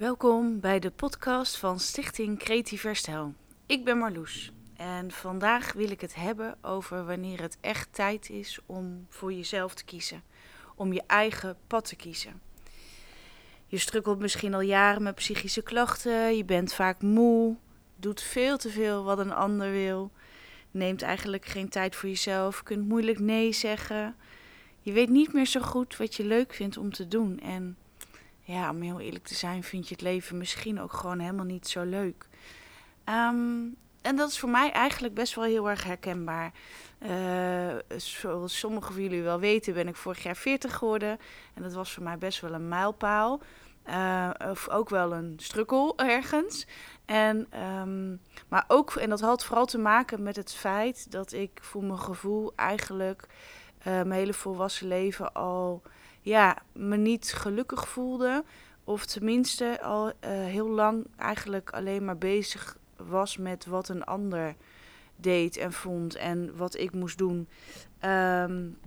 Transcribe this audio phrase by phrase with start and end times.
[0.00, 3.34] Welkom bij de podcast van Stichting Creatief Herstel.
[3.66, 8.58] Ik ben Marloes en vandaag wil ik het hebben over wanneer het echt tijd is
[8.66, 10.22] om voor jezelf te kiezen,
[10.74, 12.40] om je eigen pad te kiezen.
[13.66, 17.56] Je strukkelt misschien al jaren met psychische klachten, je bent vaak moe,
[17.96, 20.10] doet veel te veel wat een ander wil,
[20.70, 24.16] neemt eigenlijk geen tijd voor jezelf, kunt moeilijk nee zeggen.
[24.80, 27.76] Je weet niet meer zo goed wat je leuk vindt om te doen en
[28.50, 31.68] ja, om heel eerlijk te zijn, vind je het leven misschien ook gewoon helemaal niet
[31.68, 32.28] zo leuk.
[33.04, 33.58] Ehm,
[34.02, 36.52] en dat is voor mij eigenlijk best wel heel erg herkenbaar.
[36.98, 41.18] Uh, zoals sommigen van jullie wel weten, ben ik vorig jaar 40 geworden.
[41.54, 43.40] En dat was voor mij best wel een mijlpaal.
[43.88, 46.66] Uh, of ook wel een strukkel ergens.
[47.04, 51.58] En, um, maar ook, en dat had vooral te maken met het feit dat ik
[51.62, 53.26] voor mijn gevoel eigenlijk
[53.78, 55.82] uh, mijn hele volwassen leven al
[56.20, 58.44] ja, me niet gelukkig voelde.
[58.84, 64.54] Of tenminste al uh, heel lang eigenlijk alleen maar bezig was met wat een ander
[65.16, 67.48] deed en vond en wat ik moest doen.
[68.04, 68.78] Um,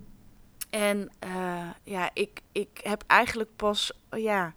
[0.70, 4.54] en uh, ja, ik, ik heb eigenlijk pas, ja,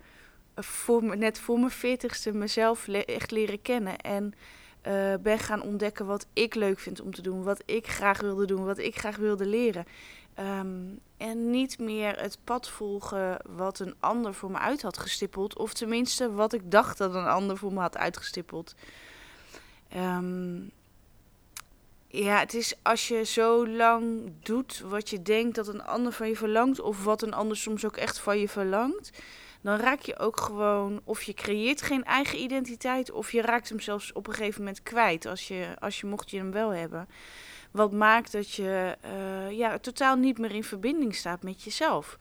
[0.55, 3.97] voor, net voor mijn veertigste mezelf echt leren kennen.
[3.97, 4.33] En
[4.87, 8.45] uh, ben gaan ontdekken wat ik leuk vind om te doen, wat ik graag wilde
[8.45, 9.85] doen, wat ik graag wilde leren.
[10.39, 15.57] Um, en niet meer het pad volgen wat een ander voor me uit had gestippeld.
[15.57, 18.75] Of tenminste wat ik dacht dat een ander voor me had uitgestippeld.
[19.95, 20.71] Um,
[22.07, 26.27] ja, het is als je zo lang doet wat je denkt dat een ander van
[26.27, 26.79] je verlangt.
[26.79, 29.11] Of wat een ander soms ook echt van je verlangt.
[29.61, 33.11] Dan raak je ook gewoon, of je creëert geen eigen identiteit.
[33.11, 35.25] Of je raakt hem zelfs op een gegeven moment kwijt.
[35.25, 37.07] Als je, als je mocht je hem wel hebben.
[37.77, 42.17] Wat maakt dat je uh, ja, totaal niet meer in verbinding staat met jezelf.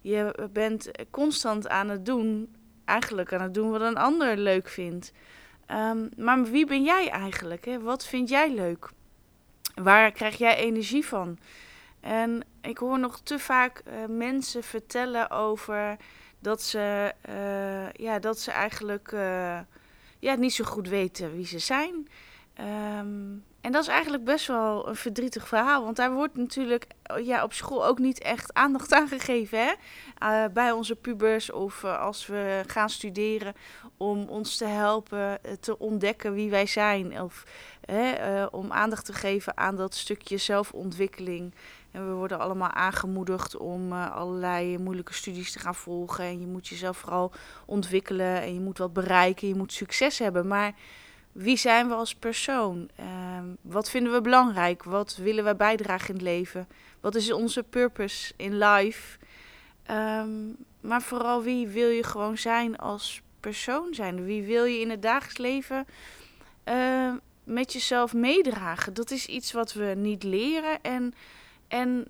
[0.00, 5.12] Je bent constant aan het doen, eigenlijk aan het doen wat een ander leuk vindt.
[5.70, 7.64] Um, maar wie ben jij eigenlijk?
[7.64, 7.80] Hè?
[7.80, 8.90] Wat vind jij leuk?
[9.74, 11.38] Waar krijg jij energie van?
[12.00, 15.96] En ik hoor nog te vaak uh, mensen vertellen over
[16.38, 19.10] dat ze, uh, ja, dat ze eigenlijk
[20.18, 22.08] ja, niet zo goed weten wie ze zijn.
[22.98, 25.84] Um, en dat is eigenlijk best wel een verdrietig verhaal.
[25.84, 26.86] Want daar wordt natuurlijk
[27.22, 29.58] ja, op school ook niet echt aandacht aan gegeven.
[29.58, 29.72] Hè?
[30.22, 33.54] Uh, bij onze pubers of uh, als we gaan studeren.
[33.96, 37.20] Om ons te helpen te ontdekken wie wij zijn.
[37.20, 37.44] Of
[38.50, 41.54] om aandacht te geven aan dat stukje zelfontwikkeling.
[41.90, 46.24] En we worden allemaal aangemoedigd om allerlei moeilijke studies te gaan volgen.
[46.24, 47.32] En je moet jezelf vooral
[47.66, 48.42] ontwikkelen.
[48.42, 49.48] En je moet wat bereiken.
[49.48, 50.46] Je moet succes hebben.
[50.46, 50.74] Maar
[51.34, 52.88] wie zijn we als persoon?
[53.38, 54.82] Um, wat vinden we belangrijk?
[54.82, 56.68] Wat willen we bijdragen in het leven?
[57.00, 59.18] Wat is onze purpose in life?
[59.90, 64.24] Um, maar vooral wie wil je gewoon zijn als persoon zijn?
[64.24, 65.86] Wie wil je in het dagelijks leven
[66.68, 67.12] uh,
[67.44, 68.94] met jezelf meedragen?
[68.94, 71.14] Dat is iets wat we niet leren en,
[71.68, 72.06] en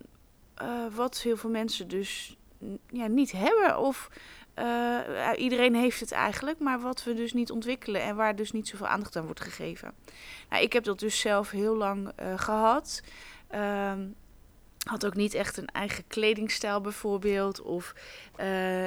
[0.62, 2.36] uh, wat heel veel mensen dus
[2.90, 3.78] ja, niet hebben.
[3.78, 4.10] Of
[4.58, 8.68] uh, iedereen heeft het eigenlijk, maar wat we dus niet ontwikkelen en waar dus niet
[8.68, 9.94] zoveel aandacht aan wordt gegeven.
[10.50, 13.02] Nou, ik heb dat dus zelf heel lang uh, gehad.
[13.54, 13.92] Uh,
[14.84, 17.60] had ook niet echt een eigen kledingstijl bijvoorbeeld.
[17.60, 17.94] Of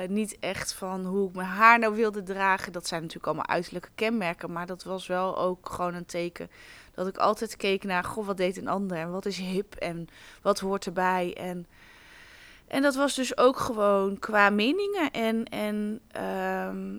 [0.07, 2.72] niet echt van hoe ik mijn haar nou wilde dragen.
[2.72, 4.51] Dat zijn natuurlijk allemaal uiterlijke kenmerken.
[4.51, 6.50] Maar dat was wel ook gewoon een teken
[6.94, 8.03] dat ik altijd keek naar...
[8.03, 8.97] Goh, wat deed een ander?
[8.97, 9.75] En wat is hip?
[9.75, 10.07] En
[10.41, 11.35] wat hoort erbij?
[11.38, 11.67] En
[12.67, 15.11] en dat was dus ook gewoon qua meningen.
[15.11, 16.01] En, en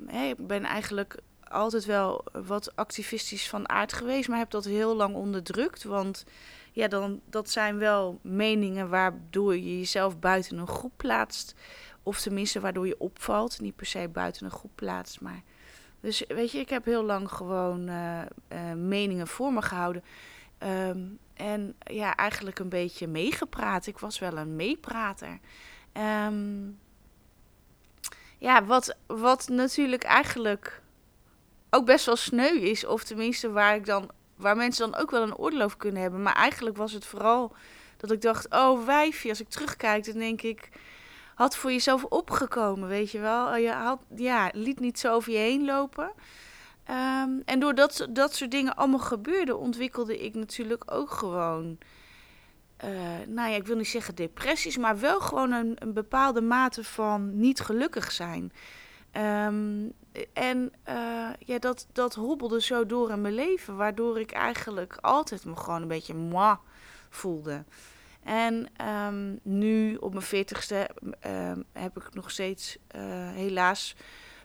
[0.07, 1.17] hey, ik ben eigenlijk
[1.49, 5.85] altijd wel wat activistisch van aard geweest, maar heb dat heel lang onderdrukt.
[5.85, 6.25] Want
[6.73, 11.55] ja, dan, dat zijn wel meningen waardoor je jezelf buiten een groep plaatst.
[12.03, 13.61] Of tenminste waardoor je opvalt.
[13.61, 15.43] Niet per se buiten een groep plaatst, maar...
[16.01, 18.21] Dus weet je, ik heb heel lang gewoon uh,
[18.53, 20.05] uh, meningen voor me gehouden.
[20.59, 23.87] Um, en ja, eigenlijk een beetje meegepraat.
[23.87, 25.39] Ik was wel een meeprater.
[26.27, 26.79] Um,
[28.39, 30.83] ja, wat, wat natuurlijk eigenlijk
[31.71, 32.87] ook best wel sneu is.
[32.87, 36.23] Of tenminste waar, ik dan, waar mensen dan ook wel een oordeel over kunnen hebben.
[36.23, 37.53] Maar eigenlijk was het vooral
[37.97, 40.69] dat ik dacht, oh wijfje, als ik terugkijk, dan denk ik...
[41.35, 43.57] Had voor jezelf opgekomen, weet je wel.
[43.57, 46.13] Je had, ja, liet niet zo over je heen lopen.
[46.91, 51.79] Um, en doordat dat soort dingen allemaal gebeurden, ontwikkelde ik natuurlijk ook gewoon.
[52.85, 52.91] Uh,
[53.27, 57.61] nou ja, ik wil niet zeggen depressies, maar wel gewoon een, bepaalde mate van niet
[57.61, 58.53] gelukkig zijn.
[59.13, 59.93] Um,
[60.33, 65.45] en uh, ja, dat, dat hobbelde zo door in mijn leven, waardoor ik eigenlijk altijd
[65.45, 66.57] me gewoon een beetje moi
[67.11, 67.65] voelde.
[68.23, 68.67] En
[69.07, 70.91] um, nu op mijn veertigste
[71.27, 73.97] um, heb ik nog steeds uh, helaas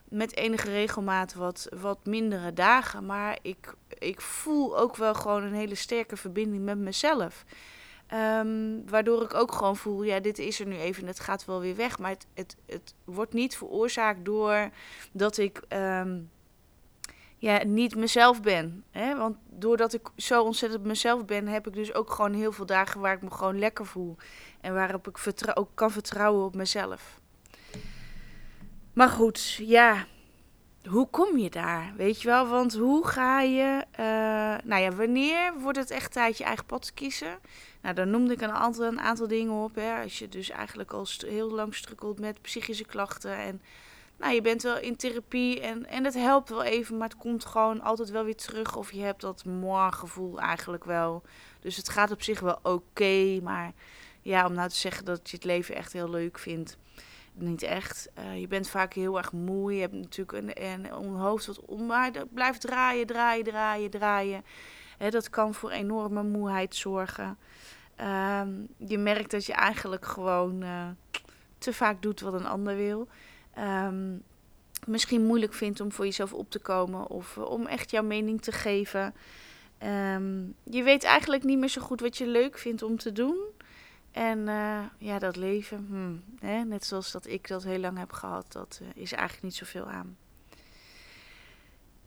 [0.09, 3.05] met enige regelmaat wat, wat mindere dagen.
[3.05, 7.45] Maar ik, ik voel ook wel gewoon een hele sterke verbinding met mezelf.
[8.07, 11.59] Ehm, waardoor ik ook gewoon voel, ja, dit is er nu even, het gaat wel
[11.59, 11.99] weer weg.
[11.99, 14.69] Maar het, het, het wordt niet veroorzaakt door
[15.11, 16.19] dat ik ehm,
[17.37, 18.83] ja, niet mezelf ben.
[18.91, 19.17] Hè?
[19.17, 23.01] Want doordat ik zo ontzettend mezelf ben, heb ik dus ook gewoon heel veel dagen
[23.01, 24.15] waar ik me gewoon lekker voel.
[24.61, 27.21] En waarop ik vertrouw, ook kan vertrouwen op mezelf.
[28.93, 30.05] Maar goed, ja,
[30.89, 31.93] hoe kom je daar?
[31.95, 36.37] Weet je wel, want hoe ga je, uh, nou ja, wanneer wordt het echt tijd
[36.37, 37.39] je eigen pad te kiezen?
[37.81, 39.75] Nou, dan noemde ik een aantal, een aantal dingen op.
[39.75, 40.01] Hè.
[40.01, 43.61] Als je dus eigenlijk al heel lang strukkelt met psychische klachten en
[44.17, 47.45] nou, je bent wel in therapie en, en het helpt wel even, maar het komt
[47.45, 48.75] gewoon altijd wel weer terug.
[48.75, 51.23] Of je hebt dat moi gevoel eigenlijk wel.
[51.59, 53.73] Dus het gaat op zich wel oké, maar
[54.21, 56.77] ja, om nou te zeggen dat je het leven echt heel leuk vindt,
[57.33, 58.09] niet echt.
[58.19, 61.59] Uh, je bent vaak heel erg moe, je hebt natuurlijk een, een, een hoofd wat
[61.59, 64.43] om, maar blijft draaien, draaien, draaien, draaien.
[65.09, 67.37] Dat kan voor enorme moeheid zorgen.
[68.01, 68.41] Uh,
[68.77, 70.87] je merkt dat je eigenlijk gewoon uh,
[71.57, 73.07] te vaak doet wat een ander wil
[73.59, 74.23] um,
[74.85, 78.41] misschien moeilijk vindt om voor jezelf op te komen of uh, om echt jouw mening
[78.41, 79.13] te geven.
[79.83, 83.37] Um, je weet eigenlijk niet meer zo goed wat je leuk vindt om te doen.
[84.13, 88.11] En uh, ja, dat leven, hmm, hè, net zoals dat ik dat heel lang heb
[88.11, 90.17] gehad, dat uh, is eigenlijk niet zoveel aan.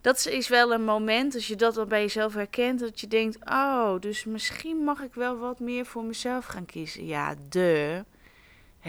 [0.00, 3.38] Dat is wel een moment, als je dat dan bij jezelf herkent, dat je denkt:
[3.44, 7.06] oh, dus misschien mag ik wel wat meer voor mezelf gaan kiezen.
[7.06, 8.04] Ja, de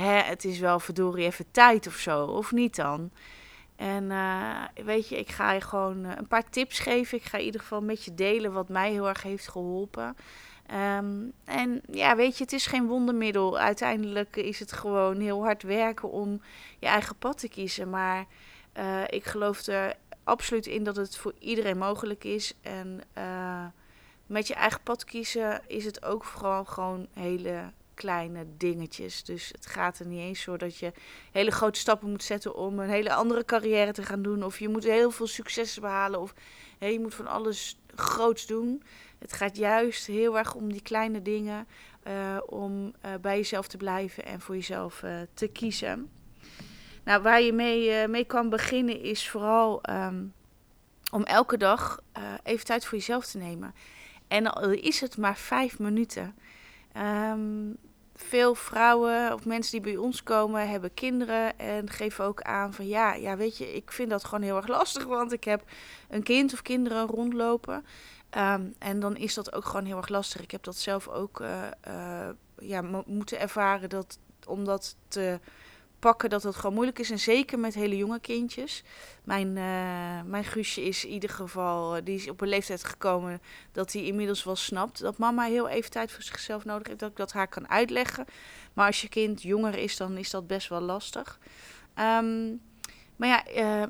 [0.01, 3.11] het is wel verdorie even tijd of zo, of niet dan?
[3.75, 7.17] En uh, weet je, ik ga je gewoon een paar tips geven.
[7.17, 10.15] Ik ga in ieder geval met je delen wat mij heel erg heeft geholpen.
[10.71, 13.59] Um, en ja, weet je, het is geen wondermiddel.
[13.59, 16.41] Uiteindelijk is het gewoon heel hard werken om
[16.79, 17.89] je eigen pad te kiezen.
[17.89, 18.25] Maar
[18.77, 22.53] uh, ik geloof er absoluut in dat het voor iedereen mogelijk is.
[22.61, 23.01] En
[24.25, 29.23] met je eigen pad kiezen is het ook vooral gewoon hele kleine dingetjes.
[29.23, 30.91] Dus het gaat er niet eens zo dat je
[31.31, 34.43] hele grote stappen moet zetten om een hele andere carrière te gaan doen.
[34.43, 36.21] Of je moet heel veel successen behalen.
[36.21, 36.33] Of
[36.79, 38.83] je moet van alles groots doen.
[39.19, 41.67] Het gaat juist heel erg om die kleine dingen.
[42.07, 46.09] Uh, om uh, bij jezelf te blijven en voor jezelf uh, te kiezen.
[47.03, 50.33] Nou, waar je mee, mee kan beginnen is vooral um,
[51.11, 52.01] om elke dag
[52.43, 53.73] even tijd voor jezelf te nemen.
[54.27, 56.35] En al is het maar vijf minuten.
[57.31, 57.77] Um,
[58.21, 62.87] veel vrouwen of mensen die bij ons komen hebben kinderen en geven ook aan van
[62.87, 65.63] ja, ja, weet je, ik vind dat gewoon heel erg lastig, want ik heb
[66.09, 67.85] een kind of kinderen rondlopen.
[68.37, 70.41] Um, en dan is dat ook gewoon heel erg lastig.
[70.41, 72.29] Ik heb dat zelf ook uh, uh,
[72.59, 75.39] ja, moeten ervaren dat om dat te
[75.99, 77.11] pakken dat het gewoon moeilijk is.
[77.11, 78.83] En zeker met hele jonge kindjes.
[79.23, 83.41] Mijn, uh, mijn Guusje is in ieder geval, uh, die is op een leeftijd gekomen
[83.71, 86.99] dat hij inmiddels wel snapt dat mama heel even tijd voor zichzelf nodig heeft.
[86.99, 88.25] Dat ik dat haar kan uitleggen.
[88.73, 91.39] Maar als je kind jonger is, dan is dat best wel lastig.
[91.99, 92.61] Um,
[93.15, 93.87] maar ja, uh,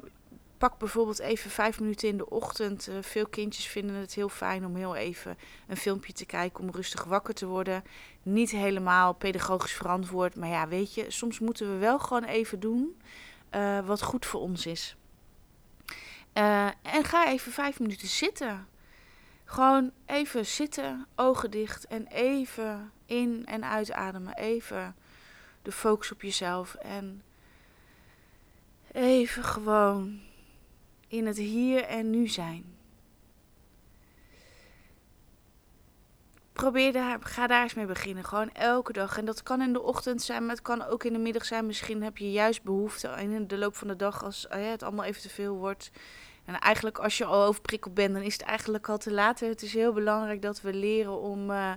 [0.57, 2.87] pak bijvoorbeeld even vijf minuten in de ochtend.
[2.89, 5.37] Uh, veel kindjes vinden het heel fijn om heel even
[5.67, 7.83] een filmpje te kijken om rustig wakker te worden.
[8.23, 13.01] Niet helemaal pedagogisch verantwoord, maar ja, weet je, soms moeten we wel gewoon even doen
[13.55, 14.95] uh, wat goed voor ons is.
[16.33, 18.67] Uh, en ga even vijf minuten zitten.
[19.45, 24.35] Gewoon even zitten, ogen dicht en even in- en uitademen.
[24.35, 24.95] Even
[25.61, 27.23] de focus op jezelf en
[28.91, 30.19] even gewoon
[31.07, 32.75] in het hier en nu zijn.
[36.53, 38.23] Probeer daar, ga daar eens mee beginnen.
[38.23, 39.17] Gewoon elke dag.
[39.17, 41.65] En dat kan in de ochtend zijn, maar het kan ook in de middag zijn.
[41.65, 45.05] Misschien heb je juist behoefte in de loop van de dag als uh, het allemaal
[45.05, 45.91] even te veel wordt.
[46.45, 49.39] En eigenlijk als je al overprikkeld bent, dan is het eigenlijk al te laat.
[49.39, 51.71] Het is heel belangrijk dat we leren om, uh,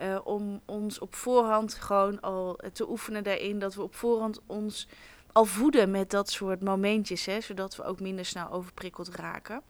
[0.00, 3.58] uh, om ons op voorhand gewoon al te oefenen daarin.
[3.58, 4.88] Dat we op voorhand ons
[5.32, 9.62] al voeden met dat soort momentjes, hè, zodat we ook minder snel overprikkeld raken.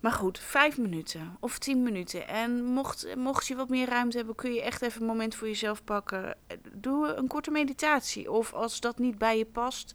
[0.00, 2.28] Maar goed, vijf minuten of tien minuten.
[2.28, 5.48] En mocht, mocht je wat meer ruimte hebben, kun je echt even een moment voor
[5.48, 6.36] jezelf pakken.
[6.72, 8.30] Doe een korte meditatie.
[8.30, 9.94] Of als dat niet bij je past,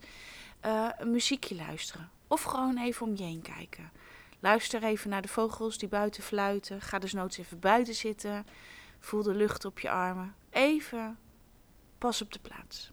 [0.65, 2.09] uh, een muziekje luisteren.
[2.27, 3.91] Of gewoon even om je heen kijken.
[4.39, 6.81] Luister even naar de vogels die buiten fluiten.
[6.81, 8.45] Ga dus noods even buiten zitten.
[8.99, 10.35] Voel de lucht op je armen.
[10.49, 11.17] Even
[11.97, 12.91] pas op de plaats.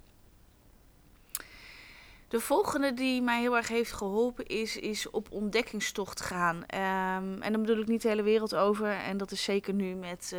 [2.28, 6.56] De volgende die mij heel erg heeft geholpen is, is op ontdekkingstocht gaan.
[6.56, 8.90] Um, en dan bedoel ik niet de hele wereld over.
[8.90, 10.34] En dat is zeker nu met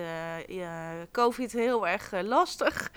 [0.48, 2.92] ja, COVID heel erg uh, lastig.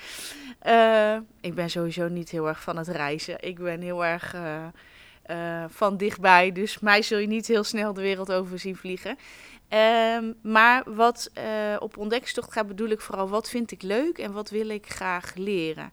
[0.67, 3.37] Uh, ik ben sowieso niet heel erg van het reizen.
[3.41, 4.35] Ik ben heel erg
[5.23, 6.53] eh, van dichtbij.
[6.53, 9.19] Dus mij zul je niet heel snel de wereld over zien vliegen.
[9.69, 11.31] Ehm, maar wat
[11.79, 15.35] op ontdekkingstocht gaat, bedoel ik vooral wat vind ik leuk en wat wil ik graag
[15.35, 15.93] leren.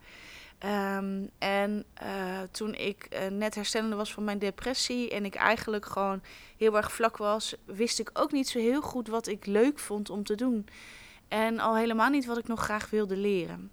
[0.60, 5.86] Ehm, en uh, toen ik uh, net herstellende was van mijn depressie en ik eigenlijk
[5.86, 6.22] gewoon
[6.58, 10.10] heel erg vlak was, wist ik ook niet zo heel goed wat ik leuk vond
[10.10, 10.68] om te doen.
[11.28, 13.72] En al helemaal niet wat ik nog graag wilde leren.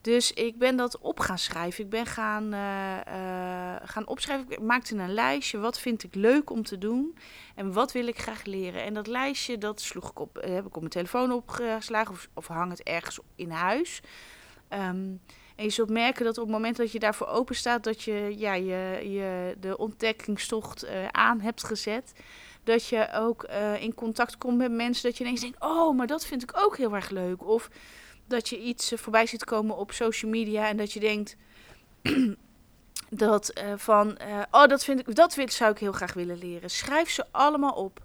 [0.00, 1.84] Dus ik ben dat op gaan schrijven.
[1.84, 4.50] Ik ben gaan, uh, gaan opschrijven.
[4.50, 5.58] Ik maakte een lijstje.
[5.58, 7.16] Wat vind ik leuk om te doen?
[7.54, 8.82] En wat wil ik graag leren?
[8.82, 12.14] En dat lijstje, dat sloeg ik op, heb ik op mijn telefoon opgeslagen.
[12.14, 14.00] Of, of hang het ergens in huis.
[14.68, 15.20] Um,
[15.56, 18.34] en je zult merken dat op het moment dat je daarvoor open staat, dat je,
[18.36, 22.12] ja, je, je de ontdekkingstocht uh, aan hebt gezet.
[22.64, 25.08] Dat je ook uh, in contact komt met mensen.
[25.08, 27.46] Dat je ineens denkt: Oh, maar dat vind ik ook heel erg leuk.
[27.46, 27.70] Of
[28.26, 31.36] dat je iets uh, voorbij ziet komen op social media en dat je denkt.
[33.08, 34.18] dat van,
[34.50, 36.70] oh, dat, vind ik, dat zou ik heel graag willen leren.
[36.70, 38.00] Schrijf ze allemaal op.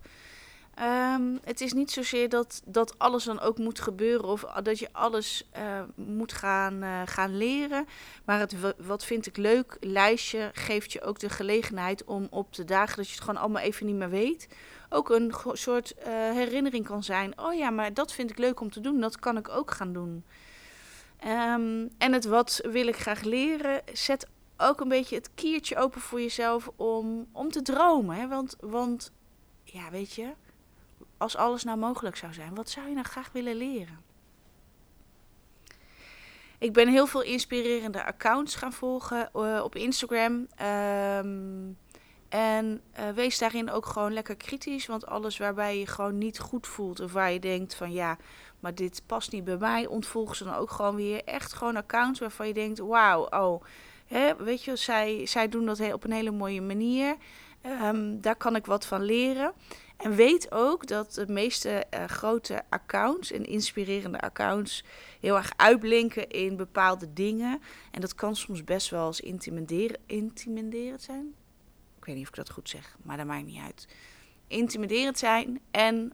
[0.81, 4.89] Um, het is niet zozeer dat, dat alles dan ook moet gebeuren of dat je
[4.91, 7.87] alles uh, moet gaan, uh, gaan leren.
[8.25, 12.65] Maar het wat vind ik leuk lijstje geeft je ook de gelegenheid om op de
[12.65, 14.47] dagen dat je het gewoon allemaal even niet meer weet,
[14.89, 17.39] ook een soort uh, herinnering kan zijn.
[17.39, 19.93] Oh ja, maar dat vind ik leuk om te doen, dat kan ik ook gaan
[19.93, 20.25] doen.
[21.25, 26.01] Um, en het wat wil ik graag leren, zet ook een beetje het kiertje open
[26.01, 28.15] voor jezelf om, om te dromen.
[28.15, 28.27] Hè?
[28.27, 29.11] Want, want
[29.63, 30.33] ja, weet je
[31.17, 34.05] als alles nou mogelijk zou zijn, wat zou je nou graag willen leren?
[36.59, 40.47] Ik ben heel veel inspirerende accounts gaan volgen uh, op Instagram.
[40.61, 41.77] Um,
[42.29, 44.85] en uh, wees daarin ook gewoon lekker kritisch.
[44.85, 46.99] Want alles waarbij je gewoon niet goed voelt.
[46.99, 48.17] Of waar je denkt van ja,
[48.59, 49.85] maar dit past niet bij mij.
[49.85, 53.63] Ontvolg ze dan ook gewoon weer echt gewoon accounts waarvan je denkt: wauw, oh.
[54.05, 57.15] Hè, weet je, zij, zij doen dat op een hele mooie manier.
[57.83, 59.53] Um, daar kan ik wat van leren.
[59.97, 64.83] En weet ook dat de meeste uh, grote accounts en inspirerende accounts
[65.19, 67.61] heel erg uitblinken in bepaalde dingen.
[67.91, 71.33] En dat kan soms best wel eens intimiderend, intimiderend zijn.
[71.97, 73.87] Ik weet niet of ik dat goed zeg, maar dat maakt niet uit.
[74.47, 76.13] Intimiderend zijn en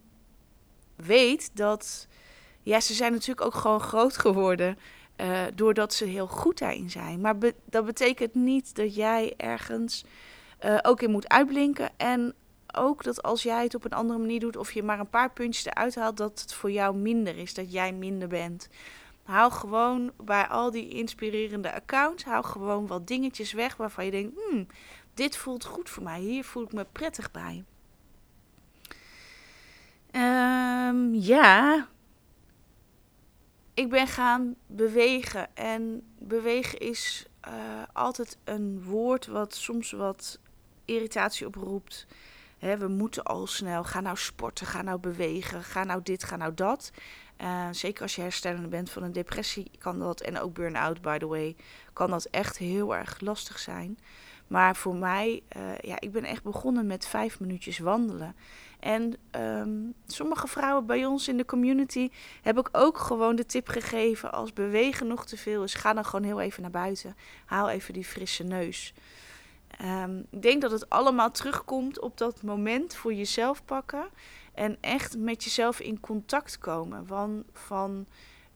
[0.96, 2.08] weet dat,
[2.62, 4.78] ja, ze zijn natuurlijk ook gewoon groot geworden.
[5.18, 7.22] Uh, doordat ze heel goed daarin zijn.
[7.22, 7.36] Maar
[7.66, 10.06] dat betekent niet dat jij ergens
[10.66, 11.92] uh, ook in moet uitblinken.
[11.98, 12.36] En
[12.75, 15.32] ook dat als jij het op een andere manier doet of je maar een paar
[15.32, 18.70] puntjes eruit haalt, dat het voor jou minder is, dat jij minder bent.
[19.24, 24.36] Haal gewoon bij al die inspirerende accounts, haal gewoon wat dingetjes weg waarvan je denkt,
[24.36, 24.68] hmm,
[25.13, 27.63] dit voelt goed voor mij, hier voel ik me prettig bij.
[30.15, 31.88] Um, ja,
[33.74, 37.53] ik ben gaan bewegen en bewegen is uh,
[37.94, 40.39] altijd een woord wat soms wat
[40.86, 42.08] irritatie oproept
[42.63, 43.84] we moeten al snel.
[43.84, 46.91] Ga nou sporten, ga nou bewegen, ga nou dit, ga nou dat.
[47.41, 51.17] Uh, zeker als je herstellende bent van een depressie kan dat, en ook burn-out by
[51.17, 51.55] the way,
[51.93, 53.98] kan dat echt heel erg lastig zijn.
[54.48, 58.36] Maar voor mij, uh, ja, ik ben echt begonnen met vijf minuutjes wandelen.
[58.79, 62.10] En um, sommige vrouwen bij ons in de community
[62.41, 66.05] heb ik ook gewoon de tip gegeven: als bewegen nog te veel is, ga dan
[66.05, 67.15] gewoon heel even naar buiten.
[67.46, 68.93] Haal even die frisse neus.
[69.82, 74.08] Um, ik denk dat het allemaal terugkomt op dat moment voor jezelf pakken.
[74.53, 77.08] En echt met jezelf in contact komen.
[77.08, 78.06] Van, van,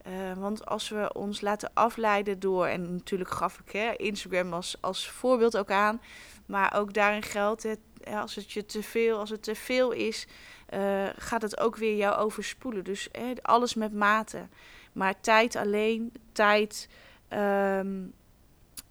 [0.07, 4.77] uh, want als we ons laten afleiden door, en natuurlijk gaf ik hè, Instagram als,
[4.81, 6.01] als voorbeeld ook aan.
[6.45, 7.79] Maar ook daarin geldt het,
[8.13, 10.27] als het je te veel, als het te veel is,
[10.73, 12.83] uh, gaat het ook weer jou overspoelen.
[12.83, 13.09] Dus
[13.41, 14.47] alles met mate.
[14.93, 16.89] Maar tijd alleen, tijd.
[17.29, 18.13] Um,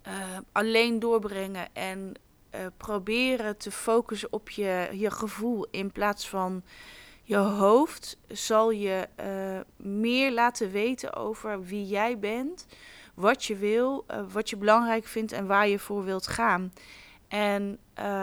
[0.07, 0.13] uh,
[0.53, 2.13] alleen doorbrengen en
[2.55, 6.63] uh, proberen te focussen op je, je gevoel in plaats van
[7.23, 12.67] je hoofd, zal je uh, meer laten weten over wie jij bent,
[13.15, 16.73] wat je wil, wat je belangrijk vindt en waar je voor wilt gaan.
[17.29, 17.79] En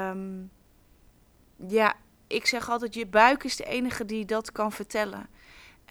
[0.10, 0.52] um,
[1.68, 1.96] ja,
[2.28, 5.30] ik zeg altijd: je buik is de enige die dat kan vertellen.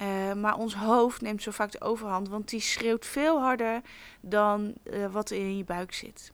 [0.01, 3.81] Uh, maar ons hoofd neemt zo vaak de overhand, want die schreeuwt veel harder
[4.21, 6.33] dan uh, wat er in je buik zit.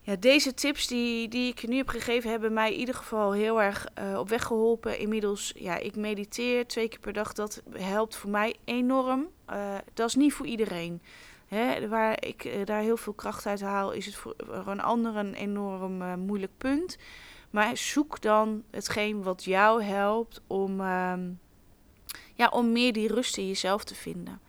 [0.00, 3.32] Ja, deze tips die, die ik je nu heb gegeven hebben mij in ieder geval
[3.32, 4.98] heel erg uh, op weg geholpen.
[4.98, 7.32] Inmiddels, ja, ik mediteer twee keer per dag.
[7.32, 9.28] Dat helpt voor mij enorm.
[9.94, 11.02] dat is niet voor iedereen.
[11.48, 15.16] Hè, waar ik daar heel veel kracht uit haal, is het voor, voor een ander
[15.16, 16.98] een enorm moeilijk punt.
[17.50, 21.20] Maar zoek dan hetgeen wat jou helpt om ehm,
[22.40, 24.40] ja, om meer die rust in jezelf te vinden.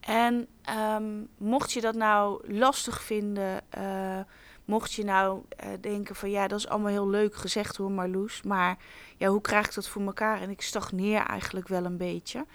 [0.00, 0.46] En
[0.94, 4.20] um, mocht je dat nou lastig vinden, uh,
[4.64, 8.42] Mocht je nou uh, denken van ja, dat is allemaal heel leuk gezegd hoor Marloes,
[8.42, 8.78] maar
[9.16, 10.40] ja, hoe krijg ik dat voor elkaar?
[10.40, 12.46] En ik stagneer eigenlijk wel een beetje.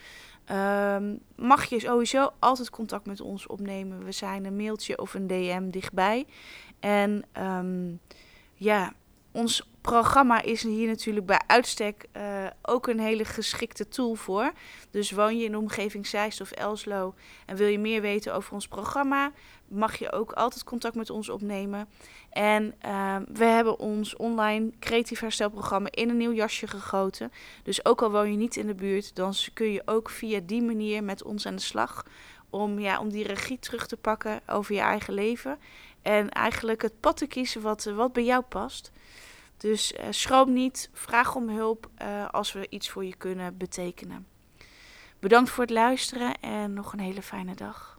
[0.45, 4.03] Ehm, mag je sowieso altijd contact met ons opnemen.
[4.03, 6.25] We zijn een mailtje of een DM dichtbij.
[6.79, 7.99] En um,
[8.53, 8.93] ja,
[9.37, 14.51] ons programma is hier natuurlijk bij uitstek uh, ook een hele geschikte tool voor.
[14.91, 17.13] Dus woon je in de omgeving Zeist of Elslo
[17.45, 19.31] en wil je meer weten over ons programma,
[19.67, 21.87] mag je ook altijd contact met ons opnemen.
[22.29, 27.31] En uh, we hebben ons online creatief herstelprogramma in een nieuw jasje gegoten.
[27.63, 30.61] Dus ook al woon je niet in de buurt, dan kun je ook via die
[30.61, 32.05] manier met ons aan de slag.
[32.49, 35.59] Om, ja, om die regie terug te pakken over je eigen leven.
[36.01, 38.91] En eigenlijk het pad te kiezen wat, wat bij jou past.
[39.57, 44.27] Dus uh, schroom niet, vraag om hulp uh, als we iets voor je kunnen betekenen.
[45.19, 47.96] Bedankt voor het luisteren en nog een hele fijne dag.